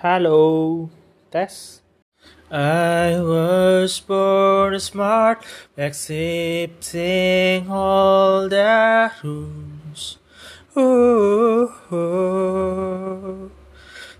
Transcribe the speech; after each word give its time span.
Halo, 0.00 0.90
tes. 1.32 1.82
I 2.52 3.18
was 3.18 3.98
born 3.98 4.78
smart, 4.78 5.44
accepting 5.76 7.68
all 7.68 8.48
the 8.48 9.10
rules. 9.24 10.18
Ooh, 10.76 11.72
ooh. 11.92 13.50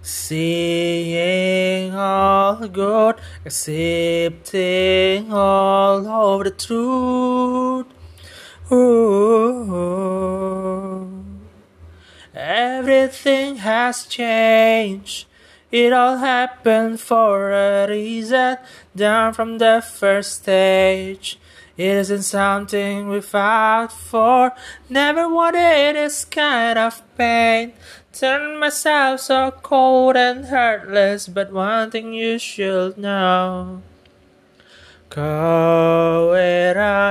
Seeing 0.02 1.94
all 1.94 2.66
good, 2.66 3.20
accepting 3.46 5.32
all 5.32 6.04
of 6.08 6.42
the 6.42 6.50
truth. 6.50 7.86
Ooh. 8.72 10.08
Everything 12.34 13.58
has 13.58 14.06
changed. 14.06 15.27
It 15.70 15.92
all 15.92 16.16
happened 16.16 17.00
for 17.00 17.52
a 17.52 17.86
reason. 17.88 18.56
Down 18.96 19.34
from 19.34 19.58
the 19.58 19.84
first 19.84 20.42
stage. 20.42 21.38
It 21.76 21.94
isn't 22.08 22.22
something 22.22 23.08
we 23.08 23.20
fought 23.20 23.92
for. 23.92 24.52
Never 24.88 25.28
wanted 25.28 25.94
this 25.94 26.24
kind 26.24 26.78
of 26.78 27.02
pain. 27.16 27.74
Turn 28.12 28.58
myself 28.58 29.20
so 29.20 29.52
cold 29.62 30.16
and 30.16 30.46
heartless. 30.46 31.28
But 31.28 31.52
one 31.52 31.90
thing 31.90 32.14
you 32.14 32.38
should 32.38 32.98
know. 32.98 33.82
Kau 35.10 35.87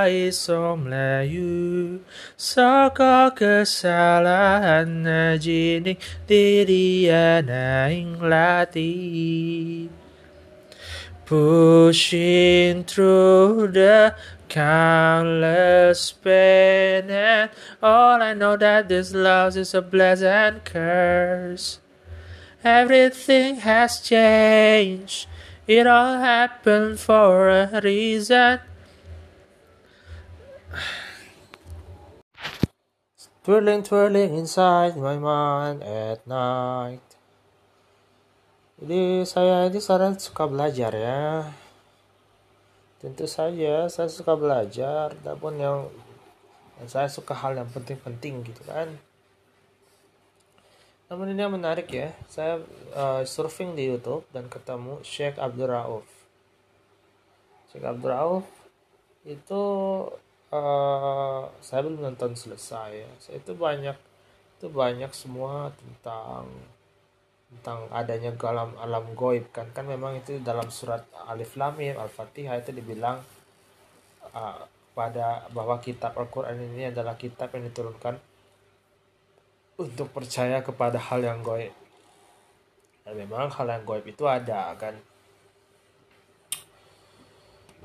iso 0.07 0.79
Melayu. 0.79 1.99
Saka 2.35 3.31
kesalahan 3.35 5.05
najining 5.05 5.99
diri 6.25 7.11
anaing 7.11 8.17
latih 8.19 9.89
Pushing 11.27 12.85
through 12.85 13.67
the 13.75 14.15
countless 14.47 16.13
pain 16.13 17.11
and 17.11 17.51
all 17.83 18.21
I 18.21 18.33
know 18.33 18.55
that 18.55 18.87
this 18.87 19.13
love 19.13 19.57
is 19.57 19.73
a 19.73 19.81
blessing 19.81 20.27
and 20.27 20.63
curse. 20.63 21.79
Everything 22.63 23.57
has 23.57 23.99
changed. 23.99 25.27
It 25.67 25.85
all 25.85 26.19
happened 26.19 26.99
for 26.99 27.49
a 27.49 27.81
reason. 27.83 28.59
Twirling, 33.47 33.79
twirling 33.79 34.35
inside 34.35 34.99
my 34.99 35.15
mind 35.15 35.79
at 35.79 36.19
night. 36.27 36.99
Jadi 38.77 39.23
saya 39.23 39.71
ini 39.71 39.79
sekarang 39.79 40.19
suka 40.19 40.51
belajar 40.51 40.91
ya. 40.91 41.47
Tentu 42.99 43.23
saja 43.23 43.87
saya 43.87 44.11
suka 44.11 44.35
belajar, 44.35 45.15
namun 45.23 45.53
yang 45.57 45.77
saya 46.91 47.07
suka 47.07 47.31
hal 47.33 47.55
yang 47.55 47.71
penting-penting 47.71 48.43
gitu 48.45 48.61
kan. 48.67 48.91
Namun 51.07 51.31
ini 51.31 51.39
yang 51.39 51.55
menarik 51.55 51.87
ya, 51.87 52.11
saya 52.27 52.59
uh, 52.91 53.23
surfing 53.23 53.79
di 53.79 53.87
YouTube 53.87 54.27
dan 54.35 54.51
ketemu 54.51 54.99
Sheikh 55.07 55.39
Abdul 55.39 55.71
Rauf. 55.71 56.03
Sheikh 57.71 57.87
Abdul 57.87 58.11
Rauf 58.11 58.45
itu 59.23 59.63
uh, 60.51 61.43
saya 61.59 61.83
belum 61.83 62.03
nonton 62.03 62.35
selesai 62.35 62.89
ya. 62.93 63.09
Saya 63.19 63.39
itu 63.39 63.53
banyak 63.55 63.97
itu 64.57 64.67
banyak 64.73 65.11
semua 65.13 65.69
tentang 65.77 66.49
tentang 67.47 67.87
adanya 67.95 68.35
alam 68.43 68.75
alam 68.75 69.15
goib 69.15 69.47
kan 69.55 69.71
kan 69.71 69.87
memang 69.87 70.19
itu 70.19 70.35
dalam 70.43 70.67
surat 70.67 71.07
Alif 71.31 71.55
Lam 71.55 71.79
Mim 71.79 71.95
Al-Fatihah 71.95 72.59
itu 72.59 72.75
dibilang 72.75 73.23
uh, 74.35 74.59
pada 74.97 75.47
bahwa 75.53 75.77
kitab 75.79 76.17
Al-Qur'an 76.17 76.57
ini 76.57 76.89
adalah 76.89 77.15
kitab 77.15 77.53
yang 77.53 77.69
diturunkan 77.69 78.17
untuk 79.77 80.09
percaya 80.09 80.65
kepada 80.65 80.97
hal 80.97 81.21
yang 81.21 81.45
goib. 81.45 81.69
Dan 83.05 83.13
memang 83.13 83.53
hal 83.53 83.69
yang 83.69 83.85
goib 83.85 84.03
itu 84.09 84.25
ada 84.25 84.73
kan. 84.73 84.97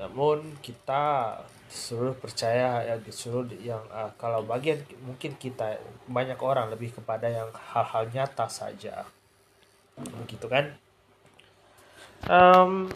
Namun 0.01 0.57
kita 0.65 1.37
disuruh 1.73 2.13
percaya 2.13 2.85
ya 2.85 2.95
disuruh 3.01 3.49
yang 3.57 3.81
uh, 3.89 4.13
kalau 4.21 4.45
bagian 4.45 4.77
mungkin 5.01 5.33
kita 5.41 5.81
banyak 6.05 6.37
orang 6.37 6.69
lebih 6.69 6.93
kepada 6.93 7.25
yang 7.25 7.49
hal-hal 7.73 8.05
nyata 8.13 8.45
saja. 8.45 9.09
Begitu 9.97 10.45
kan? 10.45 10.77
Um, 12.29 12.93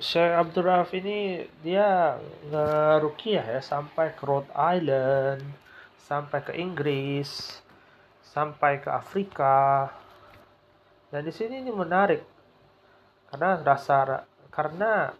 Syekh 0.00 0.32
Abdul 0.32 0.64
Rauf 0.64 0.96
ini 0.96 1.44
dia 1.60 2.16
ngerukiah 2.48 3.44
ya 3.44 3.60
sampai 3.60 4.16
ke 4.16 4.24
Rhode 4.24 4.48
Island, 4.56 5.44
sampai 6.00 6.40
ke 6.40 6.56
Inggris, 6.56 7.60
sampai 8.24 8.80
ke 8.80 8.88
Afrika. 8.88 9.92
Dan 11.12 11.28
di 11.28 11.32
sini 11.36 11.60
ini 11.60 11.68
menarik 11.68 12.24
karena 13.28 13.60
rasa 13.60 14.24
karena 14.48 15.12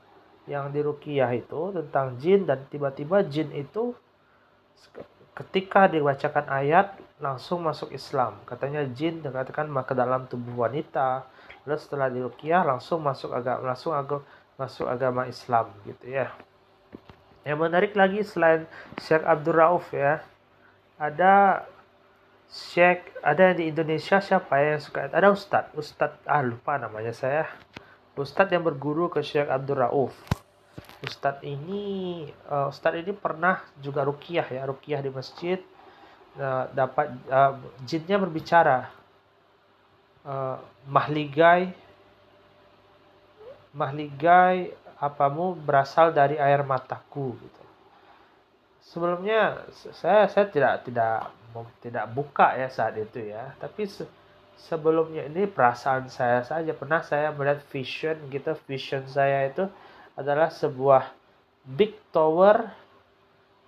yang 0.50 0.75
di 0.75 0.82
Rukiah 0.82 1.30
itu 1.34 1.70
tentang 1.70 2.19
jin 2.19 2.47
dan 2.47 2.66
tiba-tiba 2.66 3.22
jin 3.26 3.50
itu 3.54 3.94
ketika 5.32 5.86
dibacakan 5.88 6.50
ayat 6.50 6.98
langsung 7.22 7.62
masuk 7.62 7.94
Islam. 7.94 8.42
Katanya 8.44 8.82
jin 8.91 9.22
dikatakan 9.22 9.70
ke 9.86 9.94
dalam 9.94 10.26
tubuh 10.26 10.66
wanita. 10.66 11.25
Lalu 11.62 11.78
setelah 11.78 12.10
di 12.10 12.19
Rukiah 12.19 12.66
langsung 12.66 13.00
masuk 13.06 13.30
agama 13.30 13.62
langsung 13.70 13.94
agama 13.94 14.22
masuk 14.58 14.86
agama 14.91 15.22
Islam 15.30 15.70
gitu 15.86 16.10
ya. 16.10 16.28
Yang 17.42 17.59
menarik 17.59 17.92
lagi 17.98 18.22
selain 18.22 18.70
Syekh 19.03 19.26
Abdul 19.26 19.59
Rauf 19.59 19.91
ya, 19.91 20.22
ada 21.03 21.66
Syekh 22.53 23.16
ada 23.24 23.56
di 23.56 23.72
Indonesia 23.72 24.20
siapa 24.20 24.60
ya 24.60 24.76
yang 24.76 24.82
suka 24.84 25.09
ada 25.09 25.32
Ustadz 25.32 25.72
Ustadz 25.72 26.22
ah 26.28 26.44
lupa 26.44 26.76
namanya 26.76 27.10
saya 27.16 27.48
Ustadz 28.12 28.53
yang 28.53 28.60
berguru 28.60 29.09
ke 29.09 29.24
Syekh 29.24 29.48
Abdul 29.48 29.80
Rauf 29.80 30.12
Ustadz 31.02 31.42
ini 31.42 32.24
uh, 32.46 32.70
Ustadz 32.70 33.02
ini 33.02 33.10
pernah 33.10 33.58
juga 33.82 34.06
rukiah 34.06 34.46
ya 34.46 34.62
rukiah 34.62 35.02
di 35.02 35.10
masjid 35.10 35.58
uh, 36.38 36.70
dapat 36.70 37.10
uh, 37.26 37.58
jinnya 37.82 38.22
berbicara 38.22 38.86
uh, 40.22 40.62
mahligai 40.86 41.74
mahligai 43.74 44.70
apamu 45.02 45.58
berasal 45.58 46.14
dari 46.14 46.38
air 46.38 46.62
mataku 46.62 47.34
gitu. 47.34 47.62
Sebelumnya 48.86 49.66
saya 49.74 50.30
saya 50.30 50.46
tidak 50.46 50.86
tidak 50.86 51.34
tidak 51.82 52.06
buka 52.14 52.54
ya 52.54 52.70
saat 52.70 52.94
itu 52.94 53.26
ya 53.26 53.58
tapi 53.58 53.91
se 53.91 54.06
sebelumnya 54.54 55.26
ini 55.26 55.50
perasaan 55.50 56.06
saya 56.06 56.46
saja. 56.46 56.70
Pernah 56.70 57.02
saya 57.02 57.34
melihat 57.34 57.58
vision 57.74 58.14
gitu 58.30 58.54
vision 58.70 59.02
saya 59.10 59.50
itu 59.50 59.66
adalah 60.18 60.52
sebuah 60.52 61.12
big 61.64 61.94
tower 62.12 62.68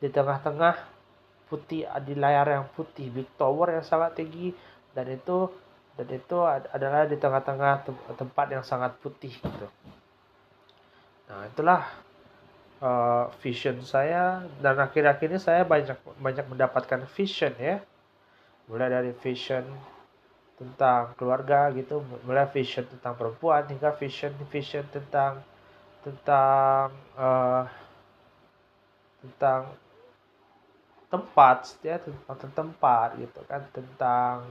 di 0.02 0.08
tengah-tengah 0.10 0.76
putih 1.48 1.86
di 2.04 2.14
layar 2.18 2.48
yang 2.50 2.66
putih 2.74 3.08
big 3.08 3.28
tower 3.38 3.72
yang 3.78 3.84
sangat 3.86 4.18
tinggi. 4.18 4.52
Dan 4.94 5.10
itu 5.10 5.50
dan 5.94 6.08
itu 6.10 6.38
adalah 6.46 7.06
di 7.06 7.14
tengah-tengah 7.14 7.86
tempat 8.18 8.46
yang 8.50 8.64
sangat 8.66 8.98
putih 8.98 9.30
gitu. 9.30 9.66
Nah 11.30 11.46
itulah 11.46 11.82
uh, 12.82 13.30
vision 13.40 13.80
saya. 13.86 14.42
Dan 14.58 14.76
akhir-akhir 14.76 15.28
ini 15.30 15.40
saya 15.40 15.62
banyak 15.62 15.96
banyak 16.18 16.46
mendapatkan 16.50 17.06
vision 17.14 17.54
ya. 17.56 17.78
Mulai 18.66 18.88
dari 18.90 19.12
vision 19.12 19.64
tentang 20.54 21.18
keluarga 21.18 21.66
gitu 21.74 21.98
mulai 22.22 22.46
vision 22.46 22.86
tentang 22.86 23.18
perempuan 23.18 23.66
hingga 23.66 23.90
vision 23.98 24.30
vision 24.54 24.86
tentang 24.86 25.42
tentang 26.04 26.92
uh, 27.16 27.64
tentang 29.24 29.72
tempat 31.08 31.58
ya 31.80 31.96
tentang 31.96 32.50
tempat 32.52 33.08
gitu 33.16 33.40
kan 33.48 33.62
tentang 33.72 34.44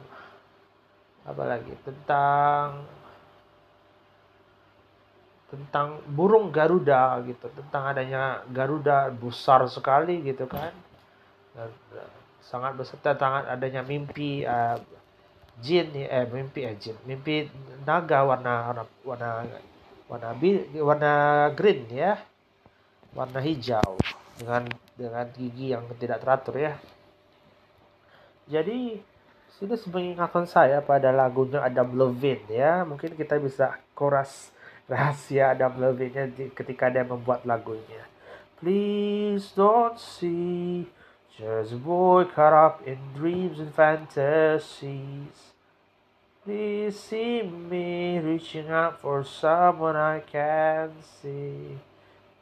apa 1.24 1.44
lagi 1.46 1.74
tentang 1.86 2.84
tentang 5.54 6.02
burung 6.10 6.50
Garuda 6.50 7.22
gitu 7.30 7.46
tentang 7.54 7.94
adanya 7.94 8.42
Garuda 8.50 9.14
besar 9.14 9.70
sekali 9.70 10.26
gitu 10.26 10.50
kan. 10.50 10.74
Dan, 11.54 11.70
uh, 11.94 12.12
sangat 12.42 12.74
besar 12.76 12.98
tentang 13.00 13.46
adanya 13.46 13.86
mimpi 13.86 14.42
uh, 14.44 14.82
jin 15.62 15.94
eh 15.94 16.26
mimpi 16.28 16.66
eh 16.66 16.74
jin 16.82 16.98
mimpi 17.06 17.46
naga 17.86 18.26
warna 18.26 18.74
warna 18.74 18.84
warna 19.06 19.30
warna, 20.14 20.38
warna 20.78 21.14
green 21.58 21.90
ya 21.90 22.22
warna 23.18 23.42
hijau 23.42 23.98
dengan 24.38 24.70
dengan 24.94 25.26
gigi 25.34 25.74
yang 25.74 25.90
tidak 25.98 26.22
teratur 26.22 26.62
ya 26.62 26.78
jadi 28.46 29.02
sudah 29.54 29.80
mengingatkan 29.94 30.44
saya 30.44 30.84
pada 30.84 31.14
lagunya 31.14 31.64
Adam 31.64 31.96
Levine 31.96 32.44
ya. 32.50 32.84
Mungkin 32.84 33.16
kita 33.16 33.40
bisa 33.40 33.80
koras 33.96 34.52
rahasia 34.92 35.56
Adam 35.56 35.80
Levine 35.80 36.52
ketika 36.52 36.90
dia 36.92 37.06
membuat 37.06 37.48
lagunya. 37.48 38.04
Please 38.60 39.52
don't 39.56 40.00
see 40.00 40.88
just 41.36 41.76
boy 41.84 42.28
caught 42.32 42.56
up 42.56 42.76
in 42.84 43.00
dreams 43.16 43.60
and 43.60 43.72
fantasies. 43.72 45.53
Please 46.46 47.00
see 47.00 47.42
me 47.42 48.20
reaching 48.20 48.68
out 48.68 49.00
for 49.00 49.24
someone 49.24 49.96
I 49.96 50.20
can 50.20 50.92
see. 51.22 51.80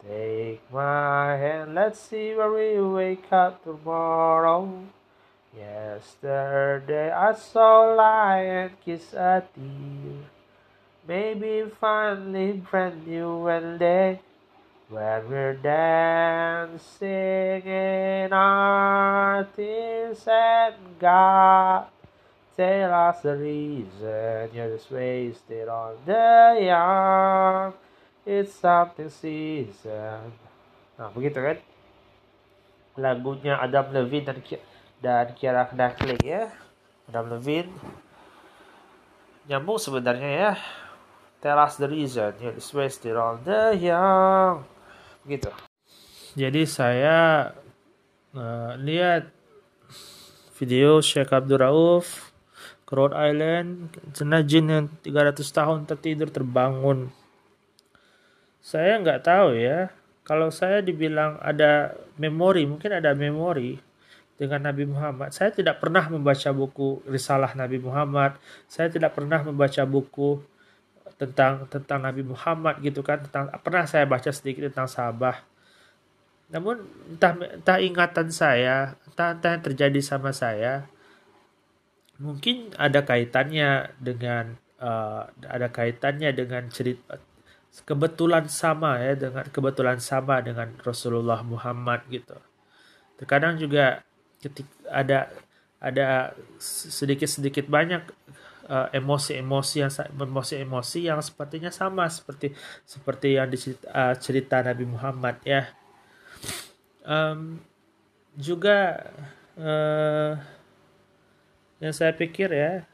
Take 0.02 0.62
my 0.74 1.38
hand, 1.38 1.76
let's 1.76 2.00
see 2.00 2.34
where 2.34 2.52
we 2.52 2.82
wake 2.82 3.32
up 3.32 3.64
tomorrow. 3.64 4.86
Yesterday 5.56 7.12
I 7.12 7.36
saw 7.36 7.94
a 7.94 7.96
lion 7.96 8.72
kiss 8.84 9.14
a 9.14 9.44
deer. 9.54 10.26
Maybe 11.08 11.70
finally 11.70 12.54
brand 12.54 13.06
new 13.06 13.46
and 13.50 13.78
day 13.78 14.20
when 14.90 15.30
we're 15.30 15.54
dancing 15.54 17.08
in 17.08 18.34
our 18.34 19.44
tears 19.56 20.28
and 20.28 20.76
God 21.00 21.86
tell 22.56 22.92
us 22.92 23.24
the 23.24 23.36
reason 23.36 24.50
you're 24.54 24.72
just 24.76 24.92
wasted 24.92 25.68
on 25.68 25.96
the 26.06 26.60
young. 26.60 27.74
It's 28.26 28.54
something 28.54 29.10
season. 29.10 30.36
Nah, 31.00 31.10
begitu 31.10 31.42
kan? 31.42 31.58
Lagunya 33.00 33.58
Adam 33.58 33.90
Levine 33.96 34.26
dan 34.30 34.38
dan 35.02 35.28
Kiara 35.34 35.66
Knightley 35.74 36.20
ya. 36.22 36.52
Adam 37.10 37.34
Levine 37.34 37.72
nyambung 39.50 39.82
sebenarnya 39.82 40.30
ya. 40.30 40.54
Tell 41.42 41.58
us 41.58 41.82
the 41.82 41.90
reason 41.90 42.38
you're 42.38 42.54
just 42.54 42.70
wasted 42.78 43.18
on 43.18 43.42
the 43.42 43.74
young. 43.74 44.62
Begitu. 45.26 45.50
Jadi 46.38 46.64
saya 46.70 47.50
uh, 48.38 48.78
lihat 48.78 49.34
video 50.56 51.02
Sheikh 51.02 51.34
Abdul 51.34 51.60
Rauf 51.60 52.31
Rhode 52.92 53.16
Island, 53.16 53.96
jenah 54.12 54.44
jin 54.44 54.68
yang 54.68 54.86
300 55.00 55.40
tahun 55.42 55.88
tertidur 55.88 56.28
terbangun 56.28 57.10
saya 58.62 59.02
nggak 59.02 59.26
tahu 59.26 59.58
ya. 59.58 59.90
Kalau 60.22 60.54
saya 60.54 60.86
dibilang 60.86 61.42
ada 61.42 61.98
memori, 62.22 62.70
mungkin 62.70 62.94
ada 62.94 63.18
memori 63.18 63.82
dengan 64.38 64.70
Nabi 64.70 64.86
Muhammad. 64.86 65.34
Saya 65.34 65.50
tidak 65.50 65.82
pernah 65.82 66.06
membaca 66.06 66.54
buku 66.54 67.02
Risalah 67.10 67.58
Nabi 67.58 67.82
Muhammad. 67.82 68.38
Saya 68.70 68.88
tidak 68.94 69.18
pernah 69.18 69.42
membaca 69.42 69.82
buku 69.84 70.46
tentang 71.18 71.66
tentang 71.74 72.06
Nabi 72.06 72.22
Muhammad 72.22 72.78
gitu 72.86 73.02
kan. 73.02 73.26
Tentang 73.26 73.50
pernah 73.66 73.90
saya 73.90 74.06
baca 74.06 74.30
sedikit 74.30 74.70
tentang 74.70 74.86
sahabat. 74.86 75.42
Namun 76.54 76.86
entah 77.10 77.34
entah 77.42 77.82
ingatan 77.82 78.30
saya, 78.30 78.94
entah, 79.10 79.34
entah 79.34 79.58
yang 79.58 79.66
terjadi 79.66 80.00
sama 80.06 80.30
saya, 80.38 80.86
mungkin 82.22 82.70
ada 82.78 83.02
kaitannya 83.02 83.98
dengan 83.98 84.54
uh, 84.78 85.26
ada 85.50 85.68
kaitannya 85.74 86.30
dengan 86.38 86.70
cerita 86.70 87.18
kebetulan 87.88 88.46
sama 88.52 89.00
ya 89.00 89.16
dengan 89.16 89.48
kebetulan 89.48 89.98
sama 89.98 90.44
dengan 90.44 90.76
Rasulullah 90.84 91.42
Muhammad 91.42 92.04
gitu. 92.12 92.36
Terkadang 93.16 93.56
juga 93.58 94.04
ketika 94.44 94.76
ada 94.92 95.32
ada 95.82 96.36
sedikit-sedikit 96.62 97.66
banyak 97.66 98.04
eh, 98.70 98.88
emosi-emosi 99.02 99.82
uh, 99.82 99.88
yang 99.88 99.94
emosi-emosi 100.14 101.00
yang 101.10 101.20
sepertinya 101.24 101.72
sama 101.74 102.06
seperti 102.12 102.54
seperti 102.86 103.40
yang 103.40 103.50
dicerita 103.50 103.88
uh, 103.90 104.14
cerita 104.20 104.62
Nabi 104.62 104.86
Muhammad 104.86 105.36
ya. 105.48 105.72
Um, 107.02 107.64
juga 108.38 109.10
uh, 109.58 110.38
yang 111.82 111.92
saya 111.92 112.14
pikir 112.14 112.54
ya 112.54 112.86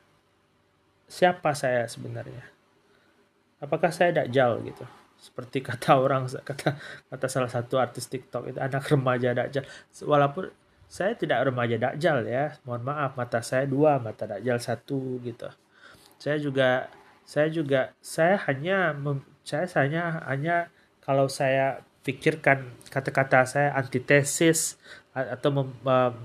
siapa 1.12 1.52
saya 1.52 1.84
sebenarnya? 1.92 2.44
Apakah 3.60 3.92
saya 3.92 4.24
dajjal 4.24 4.64
gitu? 4.64 4.86
Seperti 5.18 5.60
kata 5.60 6.00
orang 6.00 6.30
kata 6.30 6.80
kata 7.12 7.26
salah 7.28 7.52
satu 7.52 7.82
artis 7.82 8.08
TikTok 8.08 8.56
itu 8.56 8.60
anak 8.64 8.88
remaja 8.88 9.36
dajjal. 9.36 9.68
Walaupun 10.08 10.48
saya 10.88 11.20
tidak 11.20 11.52
remaja 11.52 11.76
dajjal 11.76 12.24
ya 12.24 12.56
mohon 12.64 12.88
maaf 12.88 13.20
mata 13.20 13.44
saya 13.44 13.68
dua 13.68 14.00
mata 14.00 14.24
dajjal 14.24 14.56
satu 14.62 15.20
gitu. 15.20 15.52
Saya 16.16 16.40
juga 16.40 16.88
saya 17.28 17.52
juga 17.52 17.92
saya 18.00 18.40
hanya 18.48 18.96
saya 19.44 19.68
hanya 19.84 20.24
hanya 20.32 20.56
kalau 21.04 21.28
saya 21.28 21.84
pikirkan 22.08 22.72
kata-kata 22.88 23.44
saya 23.44 23.70
antitesis 23.76 24.80
atau 25.12 25.52
mem, 25.52 25.68
mem, 25.84 26.14
mem, 26.14 26.16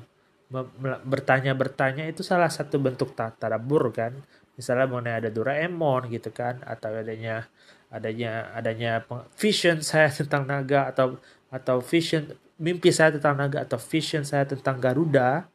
bertanya-bertanya 1.08 2.06
itu 2.12 2.20
salah 2.20 2.52
satu 2.52 2.76
bentuk 2.76 3.16
tadabur 3.16 3.88
kan? 3.90 4.12
Misalnya 4.54 4.84
mengenai 4.84 5.25
ada 5.25 5.31
Doraemon 5.32 6.12
gitu 6.12 6.28
kan 6.28 6.60
atau 6.62 6.93
adanya 6.93 7.49
adanya 7.93 8.52
adanya 8.52 9.04
vision 9.37 9.81
saya 9.81 10.12
tentang 10.12 10.44
naga 10.44 10.93
atau 10.93 11.16
atau 11.52 11.81
vision 11.81 12.32
mimpi 12.56 12.93
saya 12.93 13.16
tentang 13.16 13.37
naga 13.37 13.64
atau 13.64 13.76
vision 13.81 14.25
saya 14.25 14.49
tentang 14.49 14.81
Garuda 14.81 15.49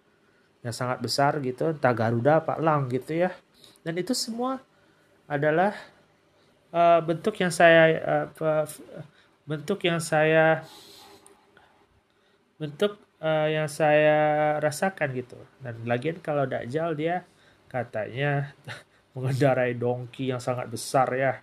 yang 0.65 0.73
sangat 0.73 1.01
besar 1.01 1.37
gitu 1.45 1.73
entah 1.73 1.93
Garuda 1.93 2.41
apa 2.41 2.57
Lang 2.57 2.89
gitu 2.89 3.13
ya. 3.25 3.31
Dan 3.85 3.97
itu 4.01 4.11
semua 4.17 4.61
adalah 5.29 5.73
uh, 6.73 6.99
bentuk 7.05 7.37
yang 7.37 7.53
saya 7.53 7.81
uh, 8.37 8.65
bentuk 9.47 9.79
yang 9.87 10.03
saya 10.03 10.65
bentuk 12.59 13.06
uh, 13.21 13.47
yang 13.49 13.67
saya 13.69 14.57
rasakan 14.61 15.13
gitu 15.13 15.37
dan 15.61 15.77
lagian 15.85 16.17
kalau 16.21 16.45
Dajjal 16.45 16.93
dia 16.97 17.25
katanya 17.67 18.53
mengendarai 19.17 19.73
dongki 19.73 20.31
yang 20.31 20.41
sangat 20.41 20.69
besar 20.69 21.09
ya. 21.17 21.33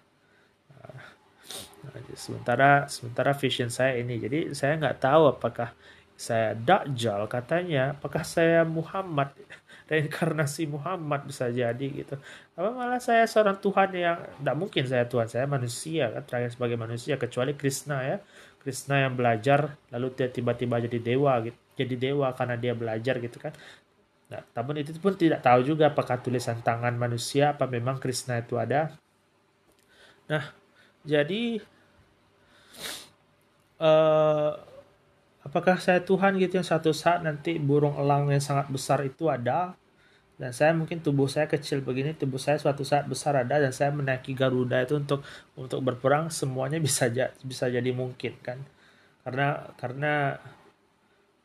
Nah, 1.85 2.01
sementara 2.17 2.89
sementara 2.89 3.37
vision 3.37 3.69
saya 3.69 4.01
ini, 4.01 4.17
jadi 4.17 4.57
saya 4.57 4.81
nggak 4.81 4.99
tahu 5.03 5.37
apakah 5.37 5.77
saya 6.15 6.55
Dajjal 6.55 7.27
katanya, 7.27 7.99
apakah 7.99 8.23
saya 8.23 8.63
Muhammad 8.63 9.35
reinkarnasi 9.91 10.71
Muhammad 10.71 11.27
bisa 11.29 11.51
jadi 11.51 11.87
gitu. 11.91 12.17
Apa 12.57 12.71
malah 12.73 13.03
saya 13.03 13.27
seorang 13.29 13.59
Tuhan 13.61 13.91
yang 13.93 14.19
tidak 14.41 14.57
mungkin 14.57 14.85
saya 14.87 15.05
Tuhan 15.05 15.29
saya 15.29 15.45
manusia 15.51 16.09
kan 16.15 16.23
terakhir 16.25 16.57
sebagai 16.57 16.79
manusia 16.81 17.21
kecuali 17.21 17.53
Krishna 17.59 18.01
ya. 18.07 18.19
Krishna 18.65 19.05
yang 19.05 19.13
belajar 19.13 19.77
lalu 19.93 20.17
tiba-tiba 20.17 20.81
jadi 20.89 20.99
dewa 21.03 21.37
gitu. 21.45 21.64
Jadi 21.75 21.95
dewa 21.99 22.31
karena 22.35 22.55
dia 22.55 22.73
belajar 22.73 23.19
gitu 23.19 23.39
kan. 23.43 23.53
Nah, 24.31 24.43
namun 24.57 24.81
itu 24.81 24.97
pun 24.99 25.15
tidak 25.15 25.45
tahu 25.45 25.63
juga 25.67 25.93
apakah 25.93 26.19
tulisan 26.23 26.63
tangan 26.65 26.95
manusia 26.97 27.53
apa 27.55 27.69
memang 27.69 28.01
Krishna 28.01 28.41
itu 28.41 28.57
ada. 28.57 28.95
Nah, 30.31 30.55
jadi 31.05 31.61
uh, 33.79 34.53
apakah 35.45 35.77
saya 35.77 36.01
Tuhan 36.01 36.41
gitu 36.41 36.57
yang 36.57 36.67
satu 36.67 36.91
saat 36.97 37.21
nanti 37.21 37.61
burung 37.61 38.01
elang 38.01 38.33
yang 38.33 38.41
sangat 38.41 38.73
besar 38.73 39.05
itu 39.05 39.29
ada 39.29 39.77
dan 40.35 40.51
saya 40.51 40.75
mungkin 40.75 40.99
tubuh 40.99 41.31
saya 41.31 41.47
kecil 41.47 41.79
begini 41.87 42.11
tubuh 42.19 42.43
saya 42.43 42.59
suatu 42.59 42.83
saat 42.83 43.07
besar 43.07 43.39
ada 43.39 43.63
dan 43.63 43.71
saya 43.71 43.95
menaiki 43.95 44.35
Garuda 44.35 44.83
itu 44.83 44.99
untuk 44.99 45.23
untuk 45.55 45.79
berperang 45.79 46.27
semuanya 46.27 46.83
bisa 46.83 47.07
bisa 47.47 47.71
jadi 47.71 47.91
mungkin 47.95 48.35
kan 48.43 48.59
karena 49.23 49.71
karena 49.79 50.43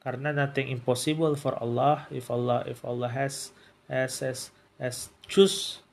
karena 0.10 0.34
nothing 0.34 0.74
impossible 0.74 1.38
for 1.38 1.54
Allah. 1.62 2.10
If 2.10 2.34
Allah 2.34 2.66
if 2.66 2.82
Allah 2.82 3.14
has 3.14 3.54
has 3.86 4.26
has, 4.26 4.50
has 4.82 5.14
choose. 5.30 5.86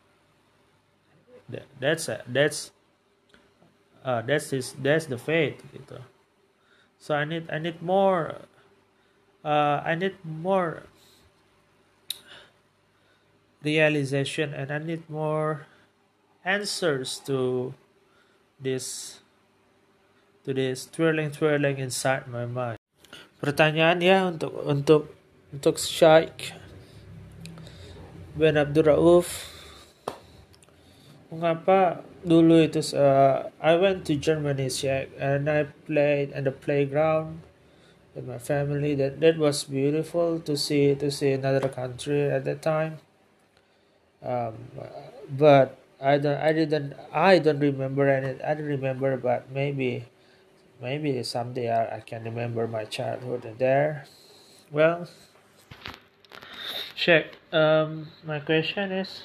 That's 1.53 2.09
that's 2.25 2.73
uh, 4.01 4.25
that's 4.25 4.57
his 4.57 4.73
that's 4.81 5.05
the 5.05 5.21
faith 5.21 5.61
gitu. 5.69 6.01
So 6.97 7.13
I 7.13 7.29
need 7.29 7.45
I 7.53 7.61
need 7.61 7.85
more 7.85 8.49
uh, 9.45 9.85
I 9.85 10.01
need 10.01 10.17
more 10.25 10.89
realization 13.61 14.57
and 14.57 14.73
I 14.73 14.81
need 14.81 15.05
more 15.13 15.69
answers 16.41 17.21
to 17.29 17.77
this 18.57 19.21
to 20.49 20.57
this 20.57 20.89
twirling 20.89 21.37
twirling 21.37 21.77
inside 21.77 22.25
my 22.33 22.49
mind 22.49 22.81
pertanyaan 23.41 23.99
ya 24.01 24.29
untuk 24.29 24.53
untuk 24.65 25.03
untuk 25.53 25.77
Syekh 25.77 26.57
Ben 28.37 28.57
Abdul 28.57 28.89
Rauf 28.93 29.53
mengapa 31.33 32.07
dulu 32.23 32.63
itu 32.63 32.81
uh, 32.97 33.51
I 33.61 33.75
went 33.79 34.07
to 34.09 34.15
Germany 34.17 34.71
Sheikh 34.71 35.13
and 35.21 35.51
I 35.51 35.69
played 35.87 36.33
at 36.33 36.45
the 36.45 36.55
playground 36.55 37.43
with 38.17 38.25
my 38.25 38.41
family. 38.41 38.97
That 38.97 39.21
that 39.21 39.37
was 39.37 39.69
beautiful 39.69 40.41
to 40.41 40.57
see 40.57 40.97
to 40.97 41.13
see 41.13 41.37
another 41.37 41.69
country 41.69 42.27
at 42.33 42.49
that 42.49 42.65
time. 42.65 42.99
Um, 44.25 44.73
but 45.29 45.79
I 46.01 46.19
don't 46.19 46.41
I 46.41 46.51
didn't 46.53 46.97
I 47.13 47.39
don't 47.39 47.61
remember 47.61 48.09
any 48.09 48.41
I 48.43 48.57
don't 48.57 48.67
remember 48.67 49.17
but 49.17 49.53
maybe 49.53 50.09
maybe 50.81 51.23
someday 51.23 51.71
I, 51.71 51.97
I 51.97 52.01
can 52.01 52.25
remember 52.25 52.67
my 52.67 52.85
childhood 52.85 53.47
there. 53.59 54.05
Well 54.71 55.09
check. 56.95 57.37
Um 57.53 58.09
my 58.25 58.41
question 58.41 58.93
is 58.93 59.25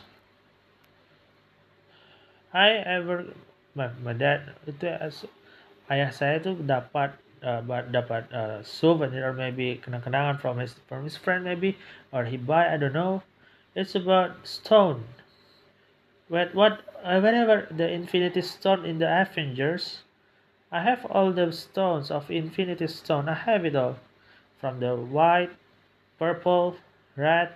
I 2.53 2.83
ever 2.83 3.31
my, 3.75 3.89
my 4.03 4.11
dad 4.11 4.59
itu 4.67 4.91
ayah 5.87 6.11
saya 6.11 6.43
tuh 6.43 6.59
dapat 6.59 7.15
uh, 7.41 7.63
dapat 7.87 8.27
uh, 8.31 8.59
souvenir 8.61 9.23
or 9.23 9.33
maybe 9.33 9.79
kenang-kenangan 9.79 10.37
from 10.37 10.59
his 10.59 10.75
from 10.85 11.07
his 11.07 11.15
friend 11.15 11.47
maybe 11.47 11.79
or 12.11 12.27
he 12.27 12.37
buy 12.37 12.67
I 12.67 12.77
don't 12.77 12.95
know. 12.95 13.23
It's 13.71 13.95
about 13.95 14.43
stone. 14.43 15.07
When 16.27 16.51
what 16.51 16.83
uh, 17.03 17.19
whenever 17.23 17.67
the 17.71 17.87
Infinity 17.87 18.43
Stone 18.43 18.83
in 18.83 18.99
the 18.99 19.07
Avengers, 19.07 20.03
I 20.71 20.81
have 20.83 21.05
all 21.05 21.31
the 21.33 21.51
stones 21.51 22.09
of 22.11 22.31
Infinity 22.31 22.87
Stone. 22.87 23.27
I 23.27 23.33
have 23.33 23.65
it 23.65 23.75
all, 23.75 23.97
from 24.57 24.79
the 24.79 24.95
white, 24.95 25.51
purple, 26.17 26.77
red, 27.17 27.53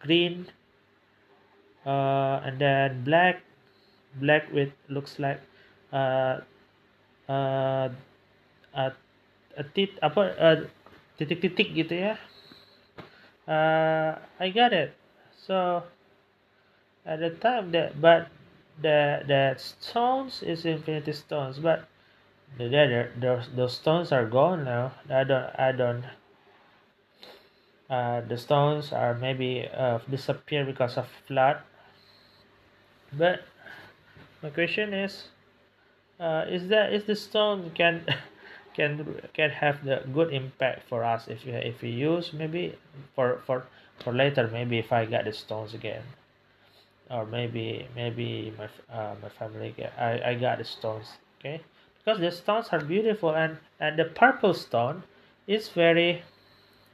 green, 0.00 0.48
uh, 1.86 2.44
and 2.44 2.58
then 2.58 3.02
black, 3.04 3.40
black 4.20 4.52
with 4.52 4.72
looks 4.88 5.18
like 5.18 5.40
uh, 5.92 6.40
uh, 7.28 7.88
a, 8.74 8.92
tit 9.74 9.96
apa 10.04 10.22
uh, 10.36 10.58
titik-titik 11.18 11.72
gitu 11.72 11.94
ya. 11.96 12.14
Uh, 13.48 14.20
I 14.38 14.52
got 14.52 14.72
it. 14.76 14.92
So 15.32 15.82
at 17.04 17.18
the 17.18 17.34
time 17.40 17.72
that 17.72 17.98
but 18.00 18.28
the 18.80 19.24
the 19.26 19.56
stones 19.58 20.44
is 20.44 20.64
infinity 20.64 21.12
stones 21.12 21.58
but 21.58 21.89
the, 22.58 23.08
the, 23.18 23.46
those 23.54 23.74
stones 23.76 24.12
are 24.12 24.26
gone 24.26 24.64
now. 24.64 24.92
I 25.08 25.24
don't 25.24 25.50
i 25.58 25.72
don't 25.72 26.04
uh, 27.90 28.20
the 28.20 28.38
stones 28.38 28.92
are 28.92 29.14
maybe 29.14 29.68
uh, 29.76 29.98
disappear 30.08 30.64
because 30.64 30.96
of 30.96 31.08
flood. 31.26 31.58
But 33.12 33.42
my 34.42 34.50
question 34.50 34.94
is 34.94 35.28
uh, 36.20 36.44
is 36.48 36.68
that 36.68 36.92
is 36.92 37.04
the 37.04 37.16
stone 37.16 37.70
can 37.74 38.06
can 38.74 39.20
can 39.34 39.50
have 39.50 39.84
the 39.84 40.02
good 40.12 40.32
impact 40.32 40.88
for 40.88 41.04
us 41.04 41.26
if 41.28 41.44
you 41.44 41.54
if 41.54 41.82
we 41.82 41.90
use 41.90 42.32
maybe 42.32 42.78
for 43.14 43.42
for 43.46 43.66
for 43.98 44.12
later 44.12 44.48
maybe 44.52 44.78
if 44.78 44.92
i 44.92 45.04
get 45.04 45.24
the 45.24 45.32
stones 45.32 45.74
again? 45.74 46.02
Or 47.10 47.26
maybe 47.26 47.88
maybe 47.96 48.54
my 48.56 48.68
uh, 48.96 49.16
my 49.20 49.28
family 49.28 49.74
get, 49.76 49.92
I, 49.98 50.30
I 50.30 50.34
got 50.34 50.58
the 50.58 50.64
stones 50.64 51.08
okay 51.38 51.60
because 52.04 52.20
the 52.20 52.30
stones 52.30 52.68
are 52.72 52.80
beautiful 52.80 53.30
and 53.30 53.58
and 53.78 53.98
the 53.98 54.04
purple 54.04 54.54
stone 54.54 55.02
is 55.46 55.68
very 55.68 56.22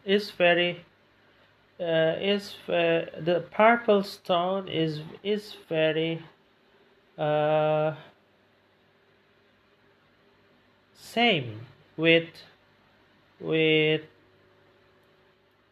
is 0.04 0.30
very 0.30 0.84
uh, 1.80 2.14
is 2.20 2.54
uh, 2.68 3.06
the 3.20 3.44
purple 3.50 4.02
stone 4.02 4.68
is 4.68 5.00
is 5.22 5.56
very 5.68 6.22
uh, 7.18 7.94
same 10.94 11.60
with 11.96 12.28
with 13.40 14.02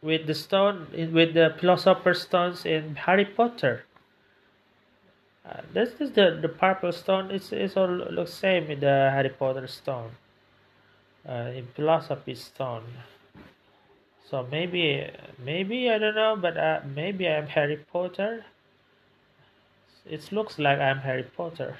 with 0.02 0.26
the 0.26 0.34
stone 0.34 0.86
with 1.12 1.34
the 1.34 1.54
philosopher's 1.58 2.22
stones 2.22 2.66
in 2.66 2.94
Harry 2.94 3.24
Potter 3.24 3.84
uh, 5.46 5.60
this 5.72 6.00
is 6.00 6.12
the 6.12 6.38
the 6.40 6.48
purple 6.48 6.92
stone. 6.92 7.30
It's 7.30 7.52
it's 7.52 7.76
all 7.76 7.88
looks 7.88 8.32
same 8.34 8.68
with 8.68 8.80
the 8.80 9.10
Harry 9.12 9.30
Potter 9.30 9.66
stone. 9.66 10.12
Uh, 11.26 11.50
in 11.56 11.66
philosophy 11.74 12.34
stone. 12.34 12.84
So 14.28 14.46
maybe 14.50 15.10
maybe 15.42 15.88
I 15.88 15.96
don't 15.96 16.14
know, 16.14 16.36
but 16.36 16.58
uh, 16.58 16.80
maybe 16.84 17.26
I'm 17.26 17.46
Harry 17.46 17.78
Potter. 17.90 18.44
It 20.04 20.30
looks 20.32 20.58
like 20.58 20.78
I'm 20.78 20.98
Harry 20.98 21.22
Potter 21.22 21.78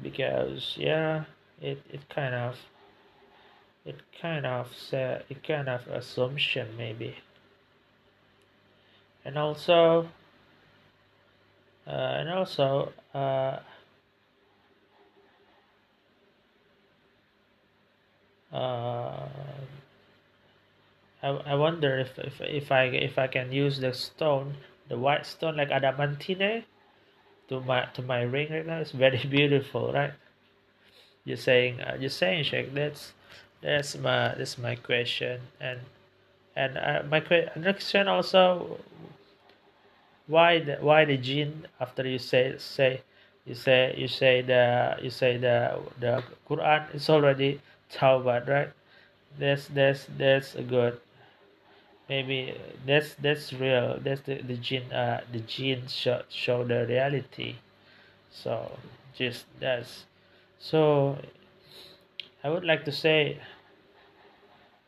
because 0.00 0.76
yeah, 0.78 1.24
it 1.60 1.82
it 1.90 2.08
kind 2.08 2.36
of 2.36 2.56
it 3.84 4.00
kind 4.20 4.46
of 4.46 4.72
say, 4.76 5.22
it 5.28 5.42
kind 5.42 5.68
of 5.68 5.88
assumption 5.88 6.68
maybe, 6.76 7.16
and 9.24 9.36
also 9.36 10.02
uh, 10.02 10.06
and 11.86 12.28
also 12.30 12.92
uh, 13.14 13.58
uh, 18.52 19.28
I, 21.22 21.28
I 21.28 21.54
wonder 21.56 21.98
if, 21.98 22.18
if 22.18 22.40
if 22.40 22.72
I 22.72 22.84
if 22.84 23.18
I 23.18 23.26
can 23.26 23.52
use 23.52 23.80
the 23.80 23.92
stone 23.92 24.56
the 24.88 24.96
white 24.96 25.26
stone 25.26 25.58
like 25.58 25.70
adamantine 25.70 26.64
to 27.48 27.60
my 27.60 27.86
to 27.94 28.02
my 28.02 28.22
ring 28.22 28.52
right 28.52 28.66
now. 28.66 28.78
It's 28.80 28.92
very 28.92 29.18
beautiful 29.30 29.92
right? 29.92 30.14
You're 31.24 31.36
saying 31.36 31.80
uh, 31.82 31.96
you're 32.00 32.08
saying 32.10 32.44
Sheikh 32.44 32.72
that's 32.72 33.12
that's 33.60 33.96
my 33.98 34.34
that's 34.34 34.56
my 34.58 34.76
question. 34.76 35.40
And 35.60 35.80
and 36.56 36.78
uh, 36.78 37.02
my 37.08 37.20
question 37.20 38.08
also 38.08 38.80
why 40.26 40.58
the 40.60 40.76
why 40.76 41.04
the 41.04 41.16
jinn 41.16 41.66
after 41.80 42.06
you 42.06 42.18
say 42.18 42.54
say 42.58 43.02
you 43.44 43.54
say 43.54 43.94
you 43.96 44.08
say 44.08 44.42
the 44.42 44.96
you 45.02 45.10
say 45.10 45.36
the 45.36 45.78
the 46.00 46.22
Quran 46.48 46.94
is 46.94 47.08
already 47.10 47.60
tawbah 47.90 48.46
right? 48.48 48.70
That's 49.38 49.68
that's 49.68 50.06
that's 50.18 50.54
a 50.56 50.62
good. 50.62 51.00
Maybe 52.08 52.54
that's 52.84 53.14
that's 53.14 53.52
real. 53.52 53.98
That's 54.00 54.20
the 54.22 54.42
the 54.42 54.56
jinn 54.56 54.90
uh 54.92 55.20
the 55.32 55.40
jinn 55.40 55.86
show, 55.88 56.22
show 56.28 56.64
the 56.64 56.84
reality. 56.86 57.56
So 58.30 58.78
just 59.14 59.46
that's 59.60 60.06
so 60.58 61.18
I 62.42 62.48
would 62.48 62.64
like 62.64 62.86
to 62.86 62.92
say 62.92 63.40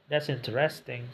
that's 0.09 0.29
interesting 0.29 1.09